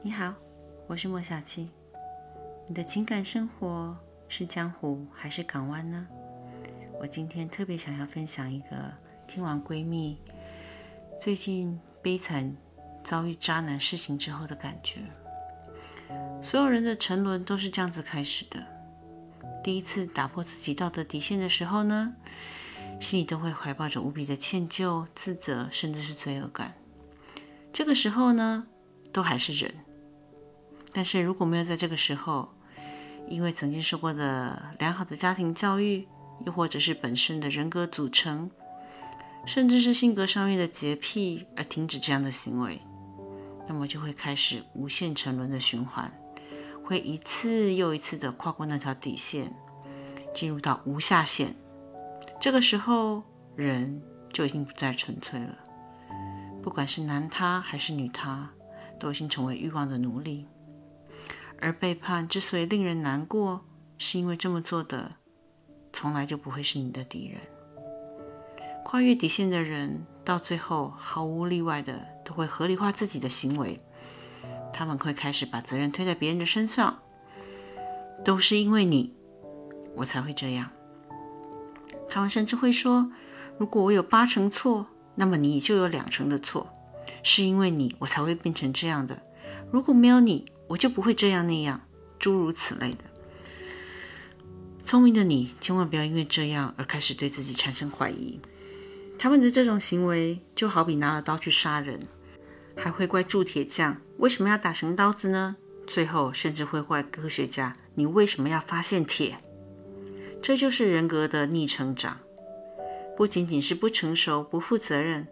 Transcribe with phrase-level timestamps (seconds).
[0.00, 0.32] 你好，
[0.86, 1.68] 我是莫小七。
[2.68, 3.96] 你的情感生活
[4.28, 6.06] 是江湖还是港湾呢？
[7.00, 8.92] 我今天特别想要分享一个
[9.26, 10.16] 听完闺蜜
[11.20, 12.56] 最近悲惨
[13.02, 15.00] 遭遇渣男事情之后的感觉。
[16.40, 18.64] 所有人的沉沦都是这样子开始的。
[19.64, 22.14] 第一次打破自己道德底线的时候呢，
[23.00, 26.72] 心里都会怀抱着无比的歉疚、自责，甚至是罪恶感。
[27.72, 28.64] 这个时候呢，
[29.12, 29.74] 都还是人。
[30.98, 32.48] 但是如果没有在这个时候，
[33.28, 36.08] 因为曾经受过的良好的家庭教育，
[36.44, 38.50] 又或者是本身的人格组成，
[39.46, 42.82] 甚至是性格上面的洁癖而停止这样的行为，
[43.68, 46.12] 那么就会开始无限沉沦的循环，
[46.82, 49.54] 会一次又一次的跨过那条底线，
[50.34, 51.54] 进入到无下限。
[52.40, 53.22] 这个时候，
[53.54, 54.02] 人
[54.32, 55.56] 就已经不再纯粹了，
[56.60, 58.50] 不管是男他还是女他，
[58.98, 60.48] 都已经成为欲望的奴隶。
[61.60, 63.64] 而背叛之所以令人难过，
[63.98, 65.10] 是因为这么做的
[65.92, 67.40] 从来就不会是你的敌人。
[68.84, 73.80] 跨越底线的人，到最后毫无例外的都会合理化自己的行为。
[74.72, 77.00] 他们会开始把责任推在别人的身上，
[78.24, 79.14] 都是因为你，
[79.96, 80.70] 我才会这样。
[82.08, 83.10] 他们甚至会说
[83.58, 86.68] ：“如果我有八成错，那么你就有两成的错，
[87.22, 89.22] 是因为你，我才会变成这样的。
[89.72, 91.80] 如果没有你。”我就不会这样那样，
[92.18, 93.04] 诸如此类的。
[94.84, 98.40] 聪明的你，千万不要因为这样而开始对自己产生怀疑。
[99.18, 102.06] 他们的这种行为，就好比拿了刀去杀人，
[102.76, 105.56] 还会怪铸铁匠为什么要打成刀子呢？
[105.86, 109.38] 最后甚至会怪科学家，你为什么要发现铁？
[110.40, 112.20] 这就是人格的逆成长，
[113.16, 115.26] 不仅仅是不成熟、不负责任，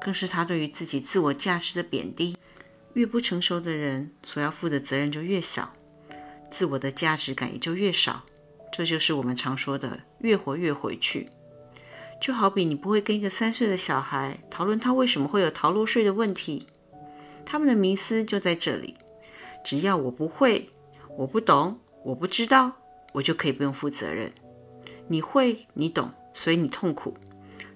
[0.00, 2.36] 更是他对于自己自我价值的贬低。
[2.94, 5.74] 越不成熟的人所要负的责任就越小，
[6.50, 8.24] 自我的价值感也就越少。
[8.72, 11.28] 这就是我们常说的“越活越回去”。
[12.20, 16.66] 就好比你不会跟一个三岁的小孩讨论他为什么会有逃漏税的问题，
[17.44, 18.96] 他们的迷思就在这里：
[19.64, 20.70] 只要我不会、
[21.18, 22.72] 我不懂、我不知道，
[23.12, 24.32] 我就可以不用负责任。
[25.08, 27.16] 你会、你懂，所以你痛苦。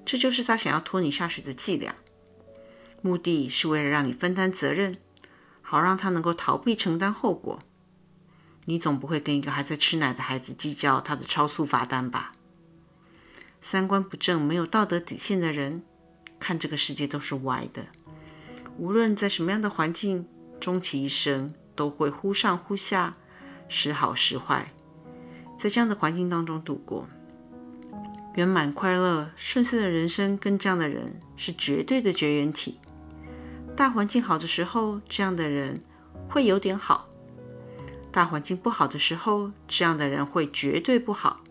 [0.07, 1.95] 这就是他想要拖你下水的伎俩，
[3.03, 4.95] 目的是为了让你分担责任。
[5.71, 7.59] 好让他能够逃避承担后果。
[8.65, 12.33] 你总不会跟一个还在吃奶的孩子计较他的超速罚单吧？
[13.61, 15.83] 三观不正、没有道德底线的人，
[16.41, 17.85] 看这个世界都是歪的。
[18.79, 20.27] 无论在什么样的环境，
[20.59, 23.19] 终其一生都会忽上忽下，
[23.69, 24.73] 时好时坏，
[25.59, 27.07] 在这样的环境当中度过
[28.37, 32.81] 圆满、快乐、顺遂的人生，跟这样的人是绝对的绝缘体。
[33.79, 35.81] 大环境好的时候，这样的人
[36.29, 37.07] 会有点好；
[38.11, 41.45] 大环境不好的时候，这样的人会绝对不好。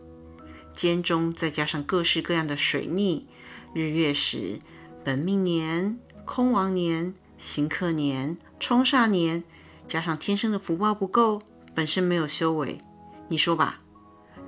[0.74, 3.26] 间中再加上各式各样的水逆、
[3.74, 4.60] 日月食、
[5.06, 9.46] 本命年、空亡年、刑克年、冲煞年，
[9.88, 11.42] 加上天生的福报不够，
[11.74, 12.82] 本身没有修为，
[13.30, 13.80] 你说吧，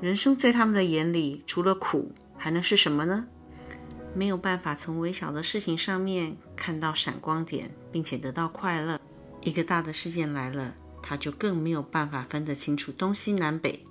[0.02, 3.26] 人生在他们的眼里，除了苦，还能是什么呢？
[4.16, 9.00] 没有办法从微小的事情上面看到闪光点，并且得到快乐。
[9.42, 13.86] 一个大的事件来了，他就更没有办法分得清楚东西南北。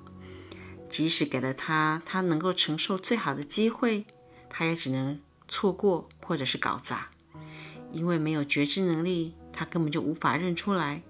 [0.90, 4.04] 即使给了他他能够承受最好的机会，
[4.50, 7.08] 他也只能错过或者是搞砸。
[7.92, 11.02] 因为没有觉知能力，他根本就无法认出来。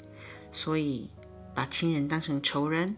[0.52, 1.10] 所以，
[1.54, 2.96] 把亲人当成仇人，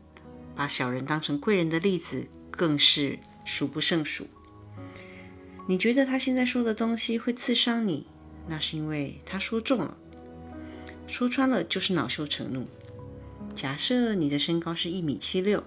[0.54, 4.26] 把小人当成贵人的例子，更是数不胜数。
[5.70, 8.04] 你觉得他现在说的东西会刺伤你，
[8.48, 9.96] 那是因为他说中了，
[11.06, 12.66] 说穿了就是恼羞成怒。
[13.54, 15.62] 假设你的身高是一米七六，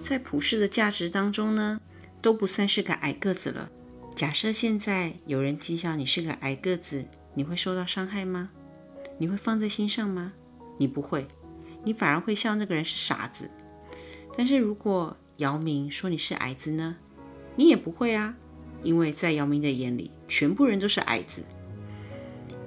[0.00, 1.80] 在普世的价值当中呢，
[2.22, 3.68] 都不算是个矮个子了。
[4.14, 8.50] 假设现在有人讥笑你是个矮个子，你会受到伤害吗？
[9.18, 10.32] 你会放在心上吗？
[10.78, 11.26] 你不会，
[11.82, 13.50] 你反而会笑那个人是傻子。
[14.36, 16.94] 但是如果姚明说你是矮子呢，
[17.56, 18.36] 你也不会啊。
[18.84, 21.42] 因为在姚明的眼里，全部人都是矮子。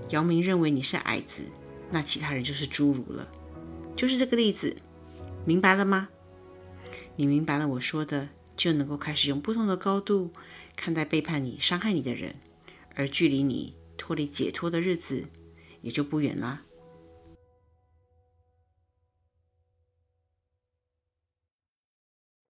[0.10, 1.44] 姚明认为你是矮子，
[1.92, 3.28] 那其他人就是侏儒了。
[3.96, 4.75] 就是这个例子，
[5.46, 6.10] 明白了吗？
[7.16, 10.31] 你明白了我说的，就能够开始用不同的高度
[10.75, 12.36] 看待背叛你、伤害你的人，
[12.96, 15.25] 而距离你脱离解脱的日子
[15.81, 16.63] 也就不远啦。